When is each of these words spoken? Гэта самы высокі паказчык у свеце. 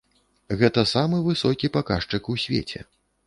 Гэта 0.61 0.83
самы 0.93 1.19
высокі 1.27 1.71
паказчык 1.77 2.31
у 2.35 2.39
свеце. 2.47 2.79